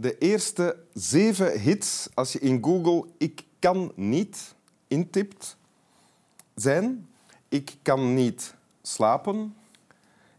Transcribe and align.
de 0.00 0.18
eerste 0.18 0.76
zeven 0.92 1.60
hits, 1.60 2.08
als 2.14 2.32
je 2.32 2.38
in 2.38 2.64
Google 2.64 3.04
ik 3.16 3.44
kan 3.58 3.92
niet 3.94 4.54
intipt, 4.88 5.56
zijn 6.54 7.08
ik 7.48 7.76
kan 7.82 8.14
niet 8.14 8.54
slapen, 8.82 9.56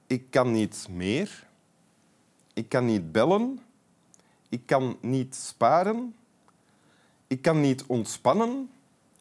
ik 0.08 0.32
kan 0.32 0.52
niet 0.52 0.88
meer, 0.90 1.48
ik 2.54 2.70
kan 2.70 2.86
niet 2.86 3.12
bellen, 3.12 3.60
ik 4.50 4.66
kan 4.66 4.98
niet 5.02 5.36
sparen, 5.36 6.16
ik 7.28 7.42
kan 7.42 7.62
niet 7.62 7.84
ontspannen, 7.86 8.70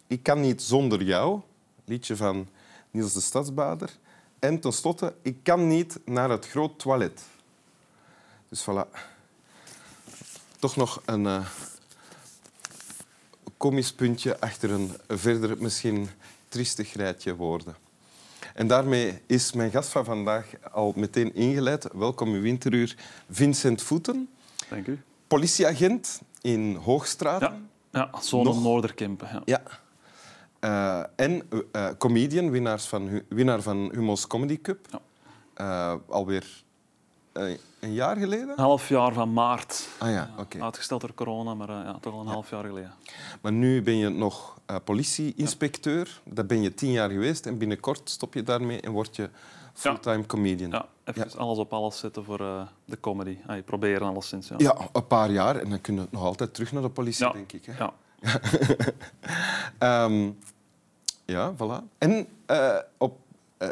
ik 0.07 0.23
kan 0.23 0.41
niet 0.41 0.63
zonder 0.63 1.03
jou, 1.03 1.41
liedje 1.85 2.17
van 2.17 2.49
Niels 2.91 3.13
de 3.13 3.21
Stadsbader, 3.21 3.99
en 4.39 4.61
tenslotte, 4.61 5.15
ik 5.23 5.43
kan 5.43 5.67
niet 5.69 6.01
naar 6.05 6.31
het 6.31 6.49
groot 6.49 6.79
toilet. 6.79 7.23
Dus 8.49 8.63
voilà. 8.63 9.17
Toch 10.59 10.77
nog 10.77 11.03
een 11.05 11.25
uh, 11.25 11.47
komisch 13.57 13.93
puntje 13.93 14.41
achter 14.41 14.71
een 14.71 14.91
verder 15.09 15.57
misschien 15.59 16.09
triestig 16.49 16.93
rijtje 16.93 17.37
woorden. 17.37 17.77
En 18.55 18.67
daarmee 18.67 19.23
is 19.27 19.53
mijn 19.53 19.71
gast 19.71 19.91
van 19.91 20.05
vandaag 20.05 20.47
al 20.73 20.93
meteen 20.97 21.35
ingeleid. 21.35 21.89
Welkom 21.93 22.35
in 22.35 22.41
Winteruur, 22.41 22.97
Vincent 23.31 23.83
Voeten. 23.83 24.29
Dank 24.69 24.87
u. 24.87 25.01
Politieagent 25.27 26.21
in 26.41 26.75
Hoogstraat. 26.75 27.41
Ja, 27.41 27.59
ja 27.91 28.11
zone 28.21 28.61
Noorderkempen. 28.61 29.29
Ja. 29.33 29.43
ja. 29.45 29.63
Uh, 30.61 31.27
en 31.27 31.43
uh, 31.73 31.89
comedian, 31.99 32.51
winnaar 32.51 32.81
van, 32.81 33.23
winnaar 33.29 33.63
van 33.63 33.91
Humo's 33.93 34.27
Comedy 34.27 34.61
Cup. 34.61 34.87
Ja. 34.91 35.01
Uh, 35.95 36.01
alweer 36.09 36.65
een 37.81 37.93
jaar 37.93 38.17
geleden? 38.17 38.49
Een 38.49 38.59
half 38.59 38.89
jaar 38.89 39.13
van 39.13 39.33
maart. 39.33 39.89
Ah 39.99 40.11
ja, 40.11 40.31
oké. 40.39 40.63
Uitgesteld 40.63 41.01
door 41.01 41.15
corona, 41.15 41.55
maar 41.55 41.71
ja, 41.71 41.99
toch 42.01 42.15
al 42.15 42.21
een 42.21 42.27
half 42.27 42.51
jaar 42.51 42.65
geleden. 42.65 42.93
Maar 43.41 43.53
nu 43.53 43.83
ben 43.83 43.97
je 43.97 44.09
nog 44.09 44.59
politieinspecteur. 44.85 46.21
Ja. 46.25 46.33
Dat 46.35 46.47
ben 46.47 46.63
je 46.63 46.75
tien 46.75 46.91
jaar 46.91 47.11
geweest. 47.11 47.47
En 47.47 47.59
binnenkort 47.59 48.11
stop 48.11 48.35
je 48.35 48.43
daarmee 48.43 48.81
en 48.81 48.93
word 48.93 49.17
je 49.17 49.31
fulltime 49.73 50.27
comedian. 50.27 50.71
Ja, 50.71 50.87
even 51.05 51.39
alles 51.39 51.59
op 51.59 51.73
alles 51.73 51.99
zetten 51.99 52.25
voor 52.25 52.39
de 52.85 53.01
comedy. 53.01 53.39
Ah, 53.47 53.65
proberen 53.65 54.09
alleszins. 54.09 54.49
Ja. 54.49 54.55
ja, 54.59 54.77
een 54.93 55.07
paar 55.07 55.31
jaar. 55.31 55.57
En 55.57 55.71
dan 55.71 55.81
kun 55.81 55.95
je 55.95 56.07
nog 56.11 56.23
altijd 56.23 56.55
terug 56.55 56.73
naar 56.73 56.83
de 56.83 56.89
politie, 56.89 57.33
denk 57.33 57.53
ik. 57.53 57.65
Hè? 57.65 57.73
Ja, 57.79 57.93
um, 60.05 60.39
ja, 61.35 61.55
voilà. 61.55 61.83
En 61.99 62.29
uh, 62.51 62.79
op, 62.99 63.19
uh, 63.59 63.69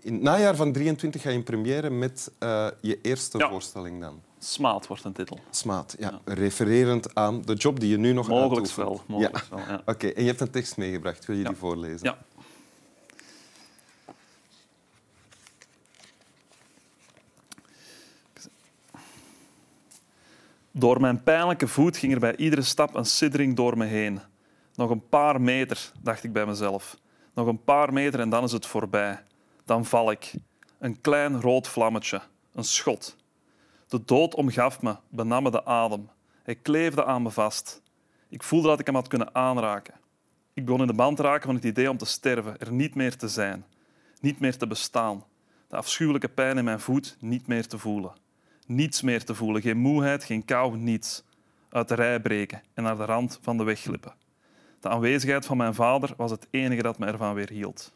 in 0.00 0.12
het 0.12 0.22
najaar 0.22 0.56
van 0.56 0.72
23 0.72 1.22
ga 1.22 1.28
je 1.28 1.34
in 1.34 1.42
première 1.42 1.90
met 1.90 2.32
uh, 2.40 2.68
je 2.80 2.98
eerste 3.00 3.38
ja. 3.38 3.48
voorstelling 3.48 4.00
dan. 4.00 4.20
Smaat 4.38 4.86
wordt 4.86 5.04
een 5.04 5.12
titel. 5.12 5.38
Smaat, 5.50 5.96
ja. 5.98 6.20
ja. 6.24 6.34
Refererend 6.34 7.14
aan 7.14 7.42
de 7.42 7.54
job 7.54 7.80
die 7.80 7.90
je 7.90 7.96
nu 7.96 8.12
nog 8.12 8.28
Mogelijk 8.28 8.74
wel. 8.74 9.00
Mogelijk 9.06 9.44
ja. 9.50 9.56
wel 9.56 9.58
ja. 9.58 9.74
Oké, 9.80 9.90
okay. 9.90 10.12
en 10.12 10.22
je 10.22 10.28
hebt 10.28 10.40
een 10.40 10.50
tekst 10.50 10.76
meegebracht. 10.76 11.26
Wil 11.26 11.36
je 11.36 11.44
die 11.44 11.56
voorlezen? 11.56 12.00
Ja. 12.02 12.18
Door 20.70 21.00
mijn 21.00 21.22
pijnlijke 21.22 21.68
voet 21.68 21.96
ging 21.96 22.12
er 22.12 22.20
bij 22.20 22.36
iedere 22.36 22.62
stap 22.62 22.94
een 22.94 23.04
siddering 23.04 23.56
door 23.56 23.78
me 23.78 23.84
heen. 23.84 24.20
Nog 24.74 24.90
een 24.90 25.08
paar 25.08 25.40
meter, 25.40 25.92
dacht 26.02 26.24
ik 26.24 26.32
bij 26.32 26.46
mezelf. 26.46 26.96
Nog 27.34 27.46
een 27.46 27.64
paar 27.64 27.92
meter 27.92 28.20
en 28.20 28.28
dan 28.28 28.44
is 28.44 28.52
het 28.52 28.66
voorbij. 28.66 29.22
Dan 29.64 29.84
val 29.84 30.10
ik. 30.10 30.32
Een 30.78 31.00
klein 31.00 31.40
rood 31.40 31.68
vlammetje. 31.68 32.22
Een 32.52 32.64
schot. 32.64 33.16
De 33.88 34.04
dood 34.04 34.34
omgaf 34.34 34.82
me, 34.82 34.96
benam 35.08 35.42
me 35.42 35.50
de 35.50 35.64
adem. 35.64 36.08
Hij 36.42 36.54
kleefde 36.54 37.04
aan 37.04 37.22
me 37.22 37.30
vast. 37.30 37.82
Ik 38.28 38.42
voelde 38.42 38.68
dat 38.68 38.80
ik 38.80 38.86
hem 38.86 38.94
had 38.94 39.08
kunnen 39.08 39.34
aanraken. 39.34 39.94
Ik 40.52 40.64
begon 40.64 40.80
in 40.80 40.86
de 40.86 40.94
band 40.94 41.16
te 41.16 41.22
raken 41.22 41.46
van 41.46 41.54
het 41.54 41.64
idee 41.64 41.90
om 41.90 41.96
te 41.96 42.04
sterven, 42.04 42.58
er 42.58 42.72
niet 42.72 42.94
meer 42.94 43.16
te 43.16 43.28
zijn, 43.28 43.64
niet 44.20 44.40
meer 44.40 44.56
te 44.56 44.66
bestaan. 44.66 45.24
De 45.68 45.76
afschuwelijke 45.76 46.28
pijn 46.28 46.58
in 46.58 46.64
mijn 46.64 46.80
voet 46.80 47.16
niet 47.20 47.46
meer 47.46 47.66
te 47.66 47.78
voelen. 47.78 48.12
Niets 48.66 49.02
meer 49.02 49.24
te 49.24 49.34
voelen, 49.34 49.62
geen 49.62 49.78
moeheid, 49.78 50.24
geen 50.24 50.44
kou, 50.44 50.76
niets. 50.76 51.24
Uit 51.70 51.88
de 51.88 51.94
rij 51.94 52.20
breken 52.20 52.62
en 52.74 52.82
naar 52.82 52.96
de 52.96 53.04
rand 53.04 53.38
van 53.42 53.56
de 53.56 53.64
weg 53.64 53.80
glippen. 53.80 54.14
De 54.84 54.90
aanwezigheid 54.90 55.46
van 55.46 55.56
mijn 55.56 55.74
vader 55.74 56.14
was 56.16 56.30
het 56.30 56.46
enige 56.50 56.82
dat 56.82 56.98
me 56.98 57.06
ervan 57.06 57.34
weer 57.34 57.48
hield. 57.48 57.92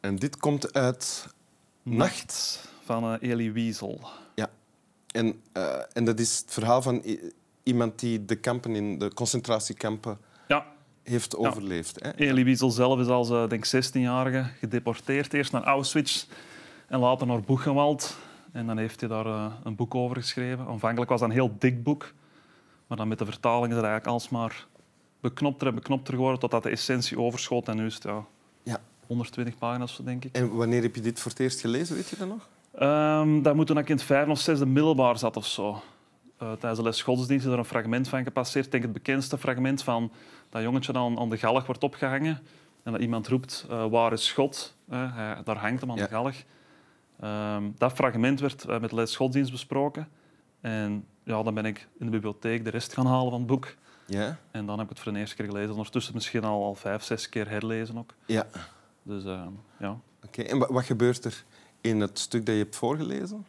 En 0.00 0.16
dit 0.16 0.36
komt 0.36 0.72
uit 0.72 1.26
Nacht 1.82 2.60
van 2.84 3.04
uh, 3.04 3.30
Elie 3.30 3.52
Wiesel. 3.52 4.00
Ja, 4.34 4.50
en, 5.10 5.42
uh, 5.56 5.76
en 5.92 6.04
dat 6.04 6.18
is 6.18 6.38
het 6.38 6.52
verhaal 6.52 6.82
van 6.82 7.02
iemand 7.62 7.98
die 7.98 8.24
de 8.24 8.34
kampen 8.34 8.74
in 8.74 8.98
de 8.98 9.14
concentratiekampen 9.14 10.18
ja. 10.48 10.66
heeft 11.02 11.36
overleefd. 11.36 12.00
Ja. 12.00 12.14
Elie 12.14 12.44
Wiesel 12.44 12.70
zelf 12.70 13.00
is 13.00 13.06
als 13.06 13.30
uh, 13.30 13.48
denk 13.48 13.66
16-jarige 13.66 14.44
gedeporteerd, 14.58 15.32
eerst 15.32 15.52
naar 15.52 15.64
Auschwitz 15.64 16.26
en 16.86 16.98
later 16.98 17.26
naar 17.26 17.40
Buchenwald. 17.40 18.16
En 18.52 18.66
dan 18.66 18.78
heeft 18.78 19.00
hij 19.00 19.08
daar 19.08 19.26
een 19.64 19.76
boek 19.76 19.94
over 19.94 20.16
geschreven. 20.16 20.66
Aanvankelijk 20.66 21.10
was 21.10 21.20
dat 21.20 21.28
een 21.28 21.34
heel 21.34 21.56
dik 21.58 21.82
boek, 21.82 22.12
maar 22.86 22.96
dan 22.96 23.08
met 23.08 23.18
de 23.18 23.24
vertaling 23.24 23.68
is 23.70 23.76
het 23.76 23.84
eigenlijk 23.84 24.06
alsmaar 24.06 24.66
beknopter 25.24 25.68
en 25.68 25.74
beknopter 25.74 26.14
geworden 26.14 26.40
totdat 26.40 26.62
de 26.62 26.70
essentie 26.70 27.18
overschoot. 27.18 27.68
En 27.68 27.76
nu 27.76 27.86
is 27.86 27.94
het 27.94 28.02
ja, 28.02 28.24
ja. 28.62 28.80
120 29.06 29.58
pagina's, 29.58 30.00
denk 30.04 30.24
ik. 30.24 30.34
En 30.36 30.56
wanneer 30.56 30.82
heb 30.82 30.94
je 30.94 31.00
dit 31.00 31.20
voor 31.20 31.30
het 31.30 31.40
eerst 31.40 31.60
gelezen, 31.60 31.96
weet 31.96 32.08
je 32.08 32.16
dat 32.16 32.28
nog? 32.28 32.48
Um, 33.20 33.42
dat 33.42 33.54
moet 33.54 33.66
toen 33.66 33.78
ik 33.78 33.88
in 33.88 33.96
het 33.96 34.04
vijfde 34.04 34.30
of 34.30 34.38
zesde 34.38 34.66
middelbaar 34.66 35.18
zat 35.18 35.36
of 35.36 35.46
zo. 35.46 35.70
Uh, 35.70 36.52
tijdens 36.52 36.76
de 36.76 36.82
les 36.82 37.02
godsdienst 37.02 37.46
is 37.46 37.52
er 37.52 37.58
een 37.58 37.64
fragment 37.64 38.08
van 38.08 38.24
gepasseerd. 38.24 38.64
Ik 38.64 38.70
denk 38.70 38.82
het 38.82 38.92
bekendste 38.92 39.38
fragment 39.38 39.82
van 39.82 40.12
dat 40.48 40.62
jongetje 40.62 40.92
dat 40.92 41.02
aan, 41.02 41.18
aan 41.18 41.28
de 41.28 41.38
galg 41.38 41.66
wordt 41.66 41.82
opgehangen. 41.82 42.40
En 42.82 42.92
dat 42.92 43.00
iemand 43.00 43.28
roept, 43.28 43.66
uh, 43.70 43.86
waar 43.86 44.12
is 44.12 44.32
God? 44.32 44.76
Uh, 44.92 45.16
hij, 45.16 45.36
daar 45.44 45.56
hangt 45.56 45.80
hem 45.80 45.90
aan 45.90 45.96
de 45.96 46.08
galg. 46.08 46.34
Um, 47.24 47.74
dat 47.78 47.92
fragment 47.92 48.40
werd 48.40 48.66
met 48.80 48.90
de 48.90 48.96
les 48.96 49.16
godsdienst 49.16 49.50
besproken. 49.50 50.08
En 50.60 51.04
ja, 51.22 51.42
dan 51.42 51.54
ben 51.54 51.64
ik 51.64 51.88
in 51.98 52.06
de 52.06 52.12
bibliotheek 52.12 52.64
de 52.64 52.70
rest 52.70 52.92
gaan 52.92 53.06
halen 53.06 53.30
van 53.30 53.38
het 53.38 53.48
boek. 53.48 53.74
Ja. 54.06 54.36
En 54.50 54.66
dan 54.66 54.78
heb 54.78 54.84
ik 54.84 54.94
het 54.94 55.00
voor 55.00 55.12
de 55.12 55.18
eerste 55.18 55.36
keer 55.36 55.44
gelezen. 55.44 55.70
Ondertussen 55.70 56.14
misschien 56.14 56.44
al, 56.44 56.64
al 56.64 56.74
vijf, 56.74 57.02
zes 57.02 57.28
keer 57.28 57.48
herlezen 57.48 57.98
ook. 57.98 58.14
Ja. 58.26 58.46
Dus 59.02 59.24
uh, 59.24 59.46
ja. 59.78 59.98
Oké, 60.26 60.42
en 60.42 60.58
wat 60.58 60.84
gebeurt 60.84 61.24
er 61.24 61.44
in 61.80 62.00
het 62.00 62.18
stuk 62.18 62.46
dat 62.46 62.54
je 62.54 62.60
hebt 62.60 62.76
voorgelezen? 62.76 63.46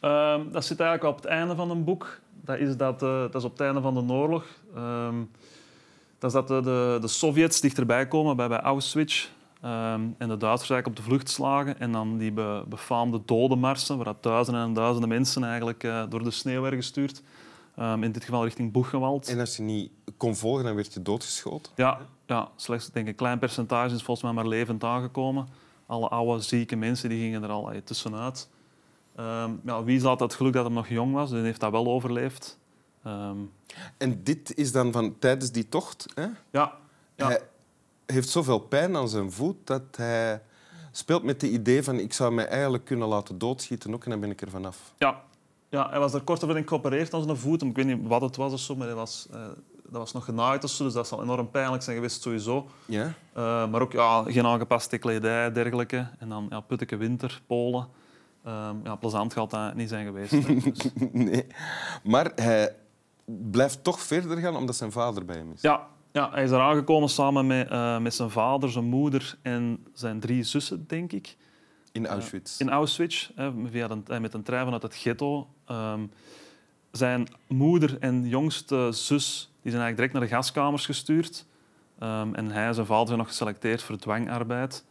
Uh, 0.00 0.40
dat 0.52 0.64
zit 0.64 0.80
eigenlijk 0.80 1.16
op 1.16 1.22
het 1.22 1.32
einde 1.32 1.54
van 1.54 1.70
een 1.70 1.84
boek. 1.84 2.20
Dat 2.40 2.58
is, 2.58 2.76
dat, 2.76 3.02
uh, 3.02 3.20
dat 3.20 3.34
is 3.34 3.44
op 3.44 3.52
het 3.52 3.60
einde 3.60 3.80
van 3.80 4.06
de 4.06 4.12
oorlog. 4.12 4.46
Ehm, 4.74 5.22
dat 6.18 6.30
is 6.30 6.32
dat 6.32 6.48
de, 6.48 6.60
de, 6.60 6.98
de 7.00 7.08
Sovjets 7.08 7.60
dichterbij 7.60 8.08
komen 8.08 8.36
bij, 8.36 8.48
bij 8.48 8.60
Auschwitz. 8.60 9.28
Um, 9.64 10.14
en 10.18 10.28
de 10.28 10.36
Duitsers 10.36 10.70
eigenlijk 10.70 10.86
op 10.86 10.96
de 10.96 11.02
vlucht 11.02 11.30
slagen. 11.30 11.80
En 11.80 11.92
dan 11.92 12.18
die 12.18 12.32
be, 12.32 12.64
befaamde 12.68 13.20
dodenmarsen, 13.24 13.96
waar 13.96 14.14
duizenden 14.20 14.62
en 14.62 14.72
duizenden 14.72 15.08
mensen 15.08 15.44
eigenlijk 15.44 15.82
uh, 15.82 16.02
door 16.08 16.22
de 16.22 16.30
sneeuw 16.30 16.60
werden 16.60 16.78
gestuurd. 16.78 17.22
Um, 17.78 18.02
in 18.02 18.12
dit 18.12 18.24
geval 18.24 18.44
richting 18.44 18.72
Boegenwald. 18.72 19.28
En 19.28 19.40
als 19.40 19.56
je 19.56 19.62
niet 19.62 19.90
kon 20.16 20.36
volgen, 20.36 20.64
dan 20.64 20.74
werd 20.74 20.94
je 20.94 21.02
doodgeschoten? 21.02 21.72
Ja, 21.76 22.00
ja 22.26 22.48
slechts 22.56 22.90
denk 22.90 23.06
ik, 23.06 23.12
een 23.12 23.18
klein 23.18 23.38
percentage 23.38 23.94
is 23.94 24.02
volgens 24.02 24.26
mij 24.26 24.32
maar 24.32 24.46
levend 24.48 24.84
aangekomen. 24.84 25.48
Alle 25.86 26.08
oude, 26.08 26.42
zieke 26.42 26.76
mensen 26.76 27.08
die 27.08 27.20
gingen 27.20 27.42
er 27.42 27.50
al 27.50 27.72
tussenuit. 27.84 28.48
Um, 29.20 29.60
ja, 29.64 29.84
wie 29.84 30.02
had 30.02 30.20
het 30.20 30.34
geluk 30.34 30.52
dat 30.52 30.64
hij 30.64 30.74
nog 30.74 30.88
jong 30.88 31.12
was, 31.12 31.30
dus 31.30 31.42
heeft 31.42 31.60
dat 31.60 31.70
wel 31.70 31.86
overleefd. 31.86 32.58
Um, 33.06 33.52
en 33.98 34.22
dit 34.22 34.54
is 34.56 34.72
dan 34.72 34.92
van 34.92 35.18
tijdens 35.18 35.50
die 35.50 35.68
tocht? 35.68 36.06
Hè? 36.14 36.26
Ja. 36.50 36.72
ja. 37.14 37.26
Hij 37.26 37.40
heeft 38.06 38.28
zoveel 38.28 38.58
pijn 38.58 38.96
aan 38.96 39.08
zijn 39.08 39.32
voet 39.32 39.56
dat 39.64 39.82
hij 39.96 40.42
speelt 40.90 41.22
met 41.22 41.42
het 41.42 41.50
idee 41.50 41.82
van 41.82 41.98
ik 41.98 42.12
zou 42.12 42.32
mij 42.32 42.46
eigenlijk 42.46 42.84
kunnen 42.84 43.08
laten 43.08 43.38
doodschieten 43.38 43.94
ook 43.94 44.04
en 44.04 44.10
dan 44.10 44.20
ben 44.20 44.30
ik 44.30 44.40
er 44.40 44.50
vanaf. 44.50 44.94
Ja, 44.98 45.22
ja, 45.74 45.90
hij 45.90 45.98
was 45.98 46.14
er 46.14 46.20
kort 46.20 46.44
over 46.44 46.62
geopereerd 46.66 47.14
aan 47.14 47.22
zijn 47.22 47.36
voet. 47.36 47.62
Ik 47.62 47.76
weet 47.76 47.86
niet 47.86 48.06
wat 48.06 48.20
het 48.20 48.36
was 48.36 48.52
of 48.52 48.60
zo, 48.60 48.76
maar 48.76 48.86
hij 48.86 48.96
was, 48.96 49.28
uh, 49.34 49.40
dat 49.82 50.00
was 50.00 50.12
nog 50.12 50.24
genaaid 50.24 50.64
of 50.64 50.70
zo, 50.70 50.84
dus 50.84 50.92
dat 50.92 51.08
zal 51.08 51.22
enorm 51.22 51.50
pijnlijk 51.50 51.82
zijn 51.82 51.96
geweest 51.96 52.22
sowieso. 52.22 52.68
Ja. 52.84 53.04
Uh, 53.36 53.68
maar 53.68 53.82
ook 53.82 53.92
ja, 53.92 54.22
geen 54.22 54.46
aangepaste 54.46 54.98
kledij, 54.98 55.52
dergelijke. 55.52 56.08
En 56.18 56.28
dan 56.28 56.46
ja, 56.50 56.60
putteke 56.60 56.96
winter, 56.96 57.42
Polen. 57.46 57.86
Uh, 58.46 58.70
ja, 58.84 58.96
plezant 58.96 59.32
gaat 59.32 59.50
dat 59.50 59.74
niet 59.74 59.88
zijn 59.88 60.06
geweest. 60.06 60.30
Dus. 60.30 60.90
nee. 61.12 61.46
Maar 62.02 62.32
hij 62.34 62.74
blijft 63.24 63.84
toch 63.84 64.00
verder 64.00 64.36
gaan 64.36 64.56
omdat 64.56 64.76
zijn 64.76 64.92
vader 64.92 65.24
bij 65.24 65.36
hem 65.36 65.52
is. 65.54 65.62
Ja, 65.62 65.86
ja 66.12 66.30
hij 66.30 66.42
is 66.42 66.50
er 66.50 66.60
aangekomen 66.60 67.08
samen 67.08 67.46
met, 67.46 67.70
uh, 67.70 67.98
met 67.98 68.14
zijn 68.14 68.30
vader, 68.30 68.70
zijn 68.70 68.84
moeder 68.84 69.38
en 69.42 69.86
zijn 69.92 70.20
drie 70.20 70.42
zussen, 70.42 70.84
denk 70.86 71.12
ik. 71.12 71.36
In 71.94 72.06
Auschwitz? 72.06 72.60
in 72.60 72.70
Auschwitz, 72.70 73.30
via 73.70 73.88
de, 73.88 74.20
met 74.20 74.34
een 74.34 74.42
trein 74.42 74.64
vanuit 74.64 74.82
het 74.82 74.96
ghetto. 74.96 75.48
Um, 75.70 76.10
zijn 76.90 77.28
moeder 77.46 77.96
en 78.00 78.28
jongste 78.28 78.88
zus 78.92 79.50
die 79.62 79.72
zijn 79.72 79.84
eigenlijk 79.84 79.96
direct 79.96 80.12
naar 80.12 80.22
de 80.22 80.28
gaskamers 80.28 80.86
gestuurd. 80.86 81.46
Um, 82.02 82.34
en 82.34 82.50
hij 82.50 82.66
en 82.66 82.74
zijn 82.74 82.86
vader 82.86 83.06
zijn 83.06 83.18
nog 83.18 83.28
geselecteerd 83.28 83.82
voor 83.82 83.96
dwangarbeid. 83.96 84.84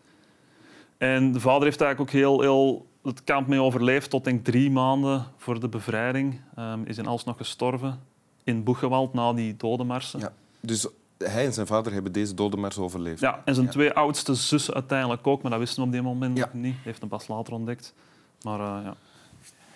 En 0.97 1.31
de 1.31 1.39
vader 1.39 1.63
heeft 1.63 1.81
eigenlijk 1.81 2.11
ook 2.11 2.21
heel, 2.21 2.41
heel 2.41 2.87
het 3.03 3.23
kamp 3.23 3.47
mee 3.47 3.61
overleefd 3.61 4.09
tot 4.09 4.23
denk 4.23 4.45
drie 4.45 4.71
maanden 4.71 5.25
voor 5.37 5.59
de 5.59 5.69
bevrijding. 5.69 6.41
Ehm, 6.55 6.83
is 6.83 6.97
in 6.97 7.05
alsnog 7.05 7.37
gestorven 7.37 7.99
in 8.43 8.63
Boegewald 8.63 9.13
na 9.13 9.33
die 9.33 9.55
dodenmarsen. 9.57 10.19
Ja. 10.19 10.33
Dus 10.59 10.87
hij 11.25 11.45
en 11.45 11.53
zijn 11.53 11.67
vader 11.67 11.93
hebben 11.93 12.11
deze 12.11 12.33
dodenmars 12.33 12.77
overleefd. 12.77 13.19
Ja, 13.19 13.41
en 13.45 13.53
zijn 13.53 13.65
Ja. 13.65 13.71
twee 13.71 13.93
oudste 13.93 14.33
zussen 14.33 14.73
uiteindelijk 14.73 15.27
ook, 15.27 15.41
maar 15.41 15.51
dat 15.51 15.59
wisten 15.59 15.79
we 15.79 15.85
op 15.87 15.91
die 15.91 16.01
moment 16.01 16.37
nog 16.37 16.53
niet. 16.53 16.75
Heeft 16.83 16.99
hem 16.99 17.09
pas 17.09 17.27
later 17.27 17.53
ontdekt. 17.53 17.93
Maar 18.41 18.59
eh, 18.59 18.83
ja. 18.85 18.95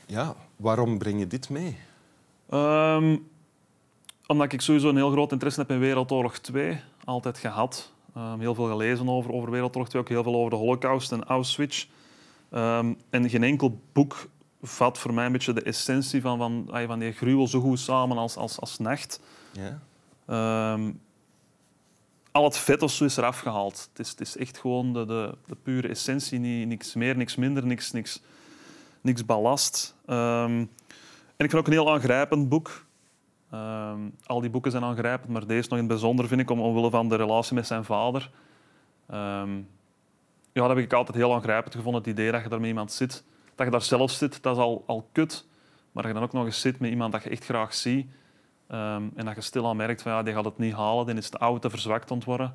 Ja, 0.05 0.35
waarom 0.55 0.97
breng 0.97 1.19
je 1.19 1.27
dit 1.27 1.49
mee? 1.49 1.77
Ehm, 2.49 3.17
omdat 4.27 4.51
ik 4.53 4.61
sowieso 4.61 4.89
een 4.89 4.95
heel 4.95 5.11
groot 5.11 5.31
interesse 5.31 5.59
heb 5.59 5.71
in 5.71 5.79
Wereldoorlog 5.79 6.38
2. 6.38 6.79
Altijd 7.05 7.38
gehad. 7.38 7.91
Ehm, 8.15 8.39
heel 8.39 8.55
veel 8.55 8.67
gelezen 8.67 9.09
over, 9.09 9.31
over 9.31 9.51
Wereldoorlog 9.51 9.89
2. 9.89 10.01
Ook 10.01 10.09
heel 10.09 10.23
veel 10.23 10.35
over 10.35 10.49
de 10.49 10.55
Holocaust 10.55 11.11
en 11.11 11.23
Auschwitz. 11.23 11.88
Ehm, 12.49 12.94
en 13.09 13.29
geen 13.29 13.44
enkel 13.44 13.81
boek 13.94 14.27
vat 14.61 14.97
voor 14.97 15.13
mij 15.13 15.25
een 15.25 15.31
beetje 15.31 15.53
de 15.53 15.61
essentie 15.63 16.21
van, 16.21 16.38
van, 16.38 16.69
van 16.88 16.99
die 16.99 17.11
gruwel 17.11 17.47
zo 17.47 17.59
goed 17.59 17.79
samen 17.79 18.17
als, 18.17 18.35
als, 18.35 18.59
als 18.59 18.77
Nacht. 18.77 19.19
Ja. 19.51 19.79
Al 22.37 22.43
het 22.43 22.57
vet 22.57 22.81
is 22.81 23.17
eraf 23.17 23.39
gehaald. 23.39 23.89
Het 23.89 23.99
is, 23.99 24.09
het 24.09 24.21
is 24.21 24.37
echt 24.37 24.57
gewoon 24.57 24.93
de, 24.93 25.05
de, 25.05 25.37
de 25.45 25.55
pure 25.55 25.87
essentie. 25.87 26.39
Niet, 26.39 26.67
niks 26.67 26.93
meer, 26.93 27.17
niks 27.17 27.35
minder, 27.35 27.65
niks, 27.65 27.91
niks, 27.91 28.21
niks 29.01 29.25
ballast. 29.25 29.95
Ehm, 30.05 30.65
en 31.37 31.45
ik 31.45 31.49
vind 31.49 31.55
ook 31.55 31.67
een 31.67 31.73
heel 31.73 31.91
aangrijpend 31.91 32.49
boek. 32.49 32.85
Ehm, 33.51 33.99
al 34.25 34.41
die 34.41 34.49
boeken 34.49 34.71
zijn 34.71 34.83
aangrijpend, 34.83 35.31
maar 35.31 35.47
deze 35.47 35.69
nog 35.69 35.79
in 35.79 35.85
het 35.85 35.87
bijzonder 35.87 36.27
vind 36.27 36.41
ik 36.41 36.49
om, 36.49 36.59
omwille 36.59 36.89
van 36.89 37.09
de 37.09 37.15
relatie 37.15 37.55
met 37.55 37.67
zijn 37.67 37.85
vader. 37.85 38.31
Ehm, 39.07 39.55
ja, 40.51 40.67
dat 40.67 40.69
heb 40.69 40.77
ik 40.77 40.93
altijd 40.93 41.17
heel 41.17 41.33
aangrijpend 41.33 41.75
gevonden. 41.75 42.01
Het 42.01 42.11
idee 42.11 42.31
dat 42.31 42.43
je 42.43 42.49
daar 42.49 42.59
met 42.59 42.67
iemand 42.67 42.91
zit, 42.91 43.23
dat 43.55 43.65
je 43.65 43.71
daar 43.71 43.81
zelf 43.81 44.11
zit, 44.11 44.43
dat 44.43 44.55
is 44.55 44.61
al, 44.61 44.83
al 44.87 45.09
kut. 45.11 45.45
Maar 45.91 46.03
dat 46.03 46.13
je 46.13 46.19
dan 46.19 46.27
ook 46.27 46.33
nog 46.33 46.45
eens 46.45 46.61
zit 46.61 46.79
met 46.79 46.89
iemand 46.89 47.11
dat 47.11 47.23
je 47.23 47.29
echt 47.29 47.45
graag 47.45 47.73
ziet. 47.73 48.07
Ehm, 48.67 49.03
en 49.15 49.25
dat 49.25 49.35
je 49.35 49.41
stilaan 49.41 49.77
merkt 49.77 50.01
van 50.01 50.11
ja, 50.11 50.23
die 50.23 50.33
gaat 50.33 50.45
het 50.45 50.57
niet 50.57 50.73
halen, 50.73 51.05
die 51.05 51.15
is 51.15 51.29
te 51.29 51.37
oud, 51.37 51.61
te 51.61 51.69
verzwakt 51.69 52.11
aan 52.11 52.17
het 52.17 52.25
worden. 52.25 52.53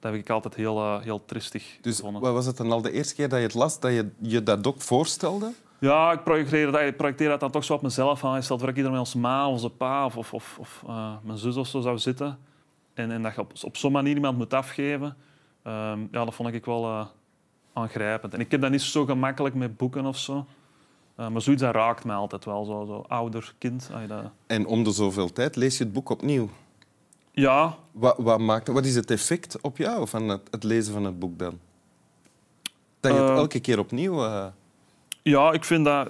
Dat 0.00 0.12
heb 0.12 0.20
ik 0.20 0.30
altijd 0.30 0.54
heel, 0.54 0.78
eh, 0.78 1.00
heel 1.00 1.24
tristig 1.24 1.78
Dus 1.80 1.96
gevonden. 1.96 2.20
wat 2.22 2.32
was 2.32 2.46
het 2.46 2.56
dan 2.56 2.72
al 2.72 2.82
de 2.82 2.92
eerste 2.92 3.14
keer 3.14 3.28
dat 3.28 3.38
je 3.38 3.44
het 3.44 3.54
las, 3.54 3.80
dat 3.80 3.92
je 3.92 4.10
je 4.18 4.42
dat 4.42 4.66
ook 4.66 4.80
voorstelde? 4.82 5.52
Ja, 5.78 6.12
ik 6.12 6.24
projecteer 6.24 6.72
dat, 6.72 6.80
ik 6.80 6.96
projecteer 6.96 7.28
dat 7.28 7.40
dan 7.40 7.50
toch 7.50 7.64
zo 7.64 7.74
op 7.74 7.82
mezelf 7.82 8.24
aan. 8.24 8.42
Stel 8.42 8.58
voor 8.58 8.66
dat 8.66 8.76
ik 8.76 8.90
met 8.90 8.98
onze 8.98 9.18
ma, 9.18 9.48
onze 9.48 9.70
pa 9.70 10.04
of, 10.04 10.16
of, 10.16 10.34
of, 10.34 10.56
of 10.58 10.82
eh, 10.86 11.12
mijn 11.22 11.38
zus 11.38 11.56
of 11.56 11.66
zo 11.66 11.80
zou 11.80 11.98
zitten. 11.98 12.38
En, 12.94 13.10
en 13.10 13.22
dat 13.22 13.34
je 13.34 13.40
op, 13.40 13.52
op 13.62 13.76
zo'n 13.76 13.92
manier 13.92 14.14
iemand 14.14 14.38
moet 14.38 14.54
afgeven. 14.54 15.16
Ehm, 15.62 16.00
ja, 16.10 16.24
dat 16.24 16.34
vond 16.34 16.54
ik 16.54 16.64
wel 16.64 16.84
eh, 16.84 17.06
aangrijpend. 17.72 18.34
En 18.34 18.40
ik 18.40 18.50
heb 18.50 18.60
dat 18.60 18.70
niet 18.70 18.82
zo 18.82 19.04
gemakkelijk 19.04 19.54
met 19.54 19.76
boeken 19.76 20.06
of 20.06 20.18
zo. 20.18 20.46
Eh, 21.16 21.28
maar 21.28 21.40
zoiets 21.42 21.62
dat 21.62 21.74
raakt 21.74 22.04
mij 22.04 22.14
altijd 22.16 22.44
wel. 22.44 22.64
Zo, 22.64 22.84
zo 22.86 23.04
ouder 23.08 23.54
kind. 23.58 23.90
Dat... 24.08 24.22
En 24.46 24.66
om 24.66 24.84
de 24.84 24.90
zoveel 24.90 25.32
tijd 25.32 25.56
lees 25.56 25.78
je 25.78 25.84
het 25.84 25.92
boek 25.92 26.08
opnieuw. 26.10 26.48
Ja, 27.32 27.76
Wat, 27.92 28.14
wat, 28.18 28.38
maakt, 28.40 28.68
wat 28.68 28.84
is 28.84 28.94
het 28.94 29.10
effect 29.10 29.60
op 29.60 29.76
jou 29.76 30.08
van 30.08 30.28
het, 30.28 30.40
het 30.50 30.64
lezen 30.64 30.92
van 30.92 31.04
het 31.04 31.18
boek 31.18 31.38
dan? 31.38 31.58
Dat 33.00 33.12
je 33.12 33.18
het 33.18 33.30
Eh, 33.30 33.36
elke 33.36 33.60
keer 33.60 33.78
opnieuw... 33.78 34.24
eh, 34.24 34.46
Ja, 35.22 35.52
ik 35.52 35.64
vind 35.64 35.84
dat... 35.84 36.08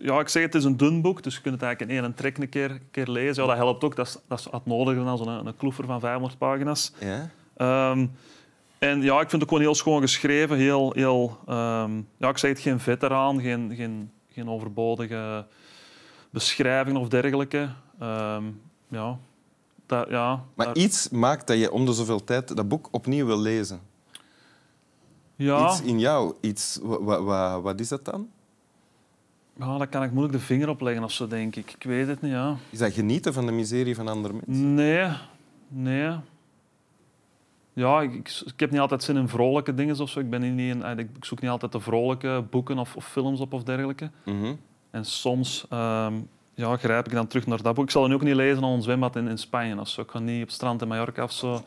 Ja, 0.00 0.20
ik 0.20 0.28
zeg 0.28 0.42
het 0.42 0.54
is 0.54 0.64
een 0.64 0.76
dun 0.76 1.00
boek, 1.02 1.22
dus 1.22 1.34
je 1.34 1.40
kunt 1.40 1.54
het 1.54 1.62
eigenlijk 1.62 1.92
in 1.98 2.04
één 2.04 2.14
trek 2.14 2.38
een 2.38 2.48
keer, 2.48 2.70
een 2.70 2.88
keer 2.90 3.08
lezen. 3.08 3.42
Ja, 3.42 3.48
dat 3.48 3.58
helpt 3.58 3.84
ook. 3.84 3.96
Dat 3.96 4.06
is, 4.06 4.18
dat 4.28 4.38
is 4.38 4.46
wat 4.50 4.66
nodiger 4.66 5.04
dan 5.04 5.18
zo'n 5.18 5.46
een 5.46 5.56
kloefer 5.56 5.84
van 5.84 6.00
500 6.00 6.38
pagina's. 6.38 6.92
ja? 7.00 7.30
Ehm, 7.56 8.06
en 8.78 9.02
ja, 9.02 9.14
ik 9.14 9.18
vind 9.18 9.32
het 9.32 9.42
ook 9.42 9.48
gewoon 9.48 9.62
heel 9.62 9.74
schoon 9.74 10.00
geschreven. 10.00 10.56
Heel, 10.56 10.92
heel, 10.92 11.38
ehm, 11.46 11.96
ja, 12.16 12.28
ik 12.28 12.38
zeg 12.38 12.50
het, 12.50 12.60
geen 12.60 12.80
veteraan, 12.80 13.40
geen, 13.40 13.72
geen, 13.76 14.10
geen 14.36 14.48
overbodige 14.48 15.46
beschrijving 16.30 16.96
of 16.96 17.08
dergelijke. 17.08 17.68
Ehm, 17.98 18.44
ja, 18.88 19.18
dat, 19.86 20.08
ja, 20.08 20.44
Maar 20.54 20.66
daar- 20.66 20.76
iets 20.76 21.08
maakt 21.08 21.46
dat 21.46 21.58
je 21.58 21.72
om 21.72 21.84
de 21.86 21.92
zoveel 21.92 22.24
tijd 22.24 22.56
dat 22.56 22.68
boek 22.68 22.88
opnieuw 22.90 23.26
wil 23.26 23.38
lezen. 23.40 23.80
ja, 25.36 25.66
Iets 25.70 25.80
in 25.82 25.98
jou. 25.98 26.34
Iets, 26.40 26.78
wa- 26.82 27.02
wa- 27.02 27.22
wa- 27.22 27.60
wat 27.60 27.80
is 27.80 27.88
dat 27.88 28.04
dan? 28.04 28.28
ja, 29.58 29.78
daar 29.78 29.86
kan 29.88 30.02
ik 30.02 30.10
moeilijk 30.12 30.38
de 30.38 30.44
vinger 30.44 30.68
op 30.68 30.80
leggen 30.80 31.04
of 31.04 31.12
zo, 31.12 31.26
denk 31.26 31.56
ik. 31.56 31.72
Ik 31.72 31.82
weet 31.82 32.06
het 32.06 32.20
niet, 32.22 32.32
ja. 32.32 32.56
Is 32.70 32.78
dat 32.78 32.92
genieten 32.92 33.32
van 33.32 33.46
de 33.46 33.52
miserie 33.52 33.94
van 33.94 34.08
andere 34.08 34.34
mensen? 34.34 34.74
Nee, 34.74 35.10
nee. 35.68 36.16
Ja, 37.78 38.00
ik, 38.00 38.14
ik, 38.14 38.42
ik 38.46 38.60
heb 38.60 38.70
niet 38.70 38.80
altijd 38.80 39.02
zin 39.02 39.16
in 39.16 39.28
vrolijke 39.28 39.74
dingen 39.74 40.00
of 40.00 40.10
zo. 40.10 40.20
Ik, 40.20 40.30
ben 40.30 40.56
niet 40.56 40.74
in, 40.74 40.98
ik 40.98 41.08
zoek 41.24 41.40
niet 41.40 41.50
altijd 41.50 41.72
de 41.72 41.80
vrolijke 41.80 42.44
boeken 42.50 42.78
of, 42.78 42.96
of 42.96 43.06
films 43.06 43.40
op 43.40 43.52
of 43.52 43.62
dergelijke. 43.62 44.10
Mhm. 44.24 44.54
En 44.90 45.04
soms 45.04 45.66
ehm, 45.70 46.14
ja, 46.54 46.76
grijp 46.76 47.06
ik 47.06 47.12
dan 47.12 47.26
terug 47.26 47.46
naar 47.46 47.62
dat 47.62 47.74
boek. 47.74 47.84
Ik 47.84 47.90
zal 47.90 48.02
het 48.02 48.10
nu 48.10 48.16
ook 48.16 48.22
niet 48.22 48.34
lezen 48.34 48.64
aan 48.64 48.70
een 48.70 48.82
zwembad 48.82 49.16
in, 49.16 49.28
in 49.28 49.38
Spanje 49.38 49.80
of 49.80 49.88
zo. 49.88 50.00
Ik 50.00 50.10
ga 50.10 50.18
niet 50.18 50.36
op 50.40 50.46
het 50.46 50.52
strand 50.56 50.82
in 50.82 50.88
Mallorca 50.88 51.22
of 51.22 51.32
zo 51.32 51.62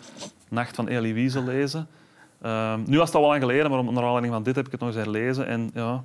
Nacht 0.50 0.76
van 0.76 0.88
Elie 0.88 1.14
Wiesel 1.14 1.44
lezen. 1.44 1.88
Ehm, 2.42 2.80
nu 2.86 2.98
was 2.98 3.08
het 3.08 3.16
al 3.16 3.22
lang 3.28 3.42
geleden, 3.42 3.70
maar 3.70 3.80
om- 3.80 3.94
naar 3.94 4.04
aanleiding 4.04 4.34
van 4.34 4.44
dit 4.44 4.56
heb 4.56 4.66
ik 4.66 4.72
het 4.72 4.80
nog 4.80 4.90
eens 4.90 4.98
herlezen. 5.04 5.48
En 5.48 5.70
ja, 5.74 6.04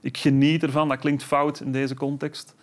ik 0.00 0.16
geniet 0.16 0.62
ervan. 0.62 0.88
Dat 0.88 0.98
klinkt 0.98 1.22
fout 1.24 1.60
in 1.60 1.72
deze 1.72 1.94
context. 1.94 2.54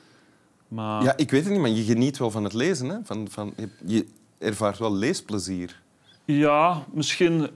Maar 0.68 1.04
Ja, 1.04 1.18
ik 1.18 1.32
weet 1.32 1.44
het 1.44 1.52
niet, 1.52 1.62
maar 1.62 1.70
je 1.70 1.84
geniet 1.84 2.18
wel 2.18 2.32
van 2.32 2.44
het 2.44 2.54
lezen. 2.54 2.90
Hè? 2.90 2.98
Van, 3.04 3.28
van, 3.30 3.54
je 3.86 4.06
ervaart 4.38 4.78
wel 4.78 4.94
leesplezier. 4.96 5.82
Ja, 6.32 6.84
misschien 6.92 7.50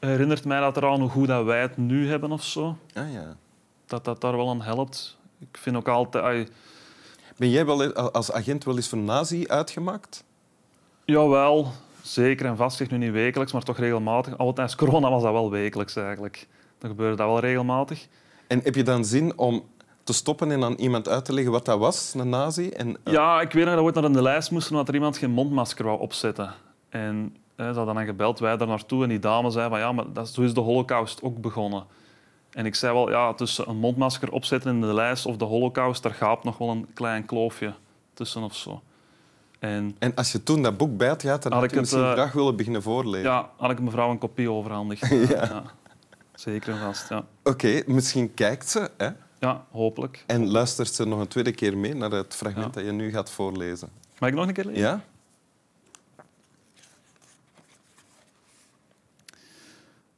herinnert 0.00 0.44
mij 0.44 0.60
dat 0.60 0.76
eraan 0.76 1.00
hoe 1.00 1.08
goed 1.10 1.26
dat 1.26 1.44
wij 1.44 1.60
het 1.60 1.76
nu 1.76 2.08
hebben 2.08 2.32
of 2.32 2.44
zo. 2.44 2.76
Ah, 2.94 3.12
ja. 3.12 3.36
Dat 3.86 4.04
dat 4.04 4.20
daar 4.20 4.36
wel 4.36 4.48
aan 4.50 4.62
helpt. 4.62 5.18
Ik 5.38 5.56
vind 5.58 5.76
ook 5.76 5.88
altijd... 5.88 6.50
Ben 7.36 7.50
jij 7.50 7.66
wel 7.66 7.84
e- 7.84 7.92
als 7.92 8.32
agent 8.32 8.64
wel 8.64 8.76
eens 8.76 8.88
voor 8.88 8.98
nazi 8.98 9.44
uitgemaakt? 9.46 10.24
jawel, 11.04 11.72
zeker 12.02 12.46
en 12.46 12.56
vast. 12.56 12.76
Zeg 12.76 12.90
nu 12.90 12.96
niet 12.98 13.12
wekelijks, 13.12 13.52
maar 13.52 13.62
toch 13.62 13.78
regelmatig. 13.78 14.38
Al 14.38 14.52
tijdens 14.52 14.76
corona 14.76 15.10
was 15.10 15.22
dat 15.22 15.32
wel 15.32 15.50
wekelijks 15.50 15.96
eigenlijk. 15.96 16.48
Dan 16.78 16.90
gebeurde 16.90 17.16
dat 17.16 17.26
wel 17.26 17.38
regelmatig. 17.40 18.06
En 18.46 18.60
heb 18.62 18.74
je 18.74 18.82
dan 18.82 19.04
zin 19.04 19.38
om 19.38 19.64
te 20.04 20.12
stoppen 20.12 20.50
en 20.50 20.64
aan 20.64 20.74
iemand 20.74 21.08
uit 21.08 21.24
te 21.24 21.32
leggen 21.32 21.52
wat 21.52 21.64
dat 21.64 21.78
was, 21.78 22.14
een 22.16 22.28
nazi? 22.28 22.68
En, 22.68 22.96
eh, 23.04 23.12
Ja, 23.12 23.40
ik 23.40 23.52
weet 23.52 23.64
nog 23.64 23.74
dat 23.74 23.82
we 23.82 23.84
ooit 23.84 23.94
naar 23.94 24.12
de 24.12 24.22
lijst 24.22 24.50
moesten 24.50 24.72
omdat 24.72 24.88
er 24.88 24.94
iemand 24.94 25.16
geen 25.18 25.30
mondmasker 25.30 25.84
wou 25.84 26.00
opzetten. 26.00 26.54
En 26.88 27.36
ze 27.56 27.62
hadden 27.62 27.94
dan 27.94 28.04
gebeld, 28.04 28.38
wij 28.38 28.56
daar 28.56 28.68
naartoe. 28.68 29.02
En 29.02 29.08
die 29.08 29.18
dame 29.18 29.50
zei 29.50 29.68
van 29.68 29.78
ja, 29.78 29.92
maar 29.92 30.12
dat, 30.12 30.28
zo 30.28 30.42
is 30.42 30.54
de 30.54 30.60
holocaust 30.60 31.22
ook 31.22 31.40
begonnen. 31.40 31.84
En 32.50 32.66
ik 32.66 32.74
zei 32.74 32.92
wel, 32.94 33.10
ja, 33.10 33.34
tussen 33.34 33.68
een 33.68 33.76
mondmasker 33.76 34.32
opzetten 34.32 34.74
in 34.74 34.80
de 34.80 34.94
lijst 34.94 35.26
of 35.26 35.36
de 35.36 35.44
holocaust, 35.44 36.02
daar 36.02 36.14
gaat 36.14 36.44
nog 36.44 36.58
wel 36.58 36.68
een 36.68 36.86
klein 36.94 37.24
kloofje 37.24 37.74
tussen 38.14 38.42
of 38.42 38.54
zo. 38.56 38.82
En 39.58 39.96
en 39.98 40.14
als 40.14 40.32
je 40.32 40.42
toen 40.42 40.62
dat 40.62 40.76
boek 40.76 40.96
bij 40.96 41.08
had 41.08 41.22
gehad, 41.22 41.42
dan 41.42 41.52
Had 41.52 41.62
ik 41.62 41.70
het, 41.70 41.78
misschien 41.80 42.02
eh, 42.04 42.12
graag 42.12 42.32
willen 42.32 42.56
beginnen 42.56 42.82
voorlezen. 42.82 43.30
ja, 43.30 43.50
had 43.56 43.70
ik 43.70 43.80
mevrouw 43.80 44.10
een 44.10 44.18
kopie 44.18 44.50
overhandigd. 44.50 45.08
ja. 45.34 45.62
Zeker 46.34 46.72
en 46.72 46.78
vast, 46.78 47.08
ja. 47.08 47.24
Oké, 47.44 47.82
misschien 47.86 48.34
kijkt 48.34 48.68
ze 48.68 48.90
hè? 48.96 49.08
Ja, 49.38 49.64
hopelijk. 49.70 50.24
en 50.26 50.50
luistert 50.50 50.94
ze 50.94 51.06
nog 51.06 51.20
een 51.20 51.28
tweede 51.28 51.52
keer 51.52 51.76
mee 51.78 51.94
naar 51.94 52.10
het 52.10 52.34
fragment 52.34 52.74
Ja. 52.74 52.80
dat 52.80 52.84
je 52.84 52.92
nu 52.92 53.10
gaat 53.10 53.30
voorlezen. 53.30 53.88
Mag 54.18 54.28
ik 54.28 54.34
nog 54.34 54.46
een 54.46 54.52
keer 54.52 54.64
lezen? 54.64 54.82
Ja? 54.82 55.00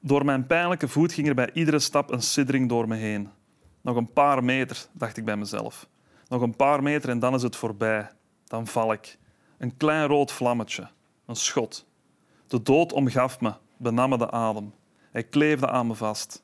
Door 0.07 0.25
mijn 0.25 0.47
pijnlijke 0.47 0.89
voet 0.89 1.13
ging 1.13 1.29
er 1.29 1.35
bij 1.35 1.51
iedere 1.53 1.79
stap 1.79 2.11
een 2.11 2.23
siddering 2.23 2.69
door 2.69 2.89
me 2.89 2.97
heen. 2.97 3.29
Nog 3.81 3.97
een 3.97 4.13
paar 4.13 4.45
meter, 4.45 4.87
dacht 4.93 5.17
ik 5.17 5.25
bij 5.25 5.37
mezelf. 5.37 5.89
Nog 6.29 6.43
een 6.43 6.57
paar 6.57 6.83
meter 6.83 7.11
en 7.11 7.19
dan 7.19 7.35
is 7.35 7.43
het 7.43 7.57
voorbij. 7.57 8.11
Dan 8.47 8.67
val 8.67 8.93
ik. 8.93 9.19
Een 9.59 9.77
klein 9.77 10.07
rood 10.07 10.33
vlammetje. 10.33 10.89
Een 11.27 11.37
schot. 11.37 11.87
De 12.47 12.63
dood 12.63 12.93
omgaf 12.93 13.41
me, 13.41 13.53
benam 13.77 14.09
me 14.09 14.19
de 14.19 14.31
adem. 14.31 14.73
Hij 15.11 15.23
kleefde 15.23 15.69
aan 15.69 15.87
me 15.87 15.95
vast. 15.95 16.43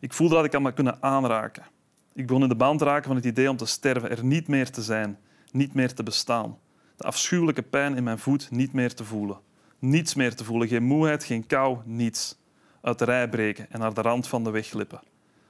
Ik 0.00 0.12
voelde 0.12 0.34
dat 0.34 0.44
ik 0.44 0.52
hem 0.52 0.64
had 0.64 0.74
kunnen 0.74 1.02
aanraken. 1.02 1.64
Ik 2.12 2.26
begon 2.26 2.42
in 2.42 2.48
de 2.48 2.56
band 2.56 2.78
te 2.78 2.84
raken 2.84 3.06
van 3.06 3.16
het 3.16 3.24
idee 3.24 3.50
om 3.50 3.56
te 3.56 3.66
sterven, 3.66 4.10
er 4.10 4.24
niet 4.24 4.48
meer 4.48 4.70
te 4.70 4.82
zijn, 4.82 5.18
niet 5.50 5.74
meer 5.74 5.94
te 5.94 6.02
bestaan. 6.02 6.58
De 6.96 7.04
afschuwelijke 7.04 7.62
pijn 7.62 7.96
in 7.96 8.04
mijn 8.04 8.18
voet 8.18 8.50
niet 8.50 8.72
meer 8.72 8.94
te 8.94 9.04
voelen. 9.04 9.40
Niets 9.78 10.14
meer 10.14 10.34
te 10.34 10.44
voelen, 10.44 10.68
geen 10.68 10.82
moeheid, 10.84 11.24
geen 11.24 11.46
kou, 11.46 11.78
niets. 11.84 12.39
Uit 12.80 12.98
de 12.98 13.04
rij 13.04 13.28
breken 13.28 13.66
en 13.70 13.78
naar 13.78 13.94
de 13.94 14.00
rand 14.00 14.28
van 14.28 14.44
de 14.44 14.50
weg 14.50 14.66
glippen. 14.66 15.00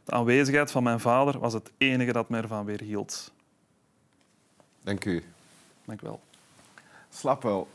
De 0.04 0.12
aanwezigheid 0.12 0.70
van 0.70 0.82
mijn 0.82 1.00
vader 1.00 1.38
was 1.38 1.52
het 1.52 1.72
enige 1.78 2.12
dat 2.12 2.28
me 2.28 2.36
ervan 2.36 2.64
weerhield. 2.64 3.32
Dank 4.82 5.04
u. 5.04 5.22
Dank 5.84 6.00
u 6.00 6.06
wel. 6.06 6.20
Slap 7.08 7.42
wel. 7.42 7.68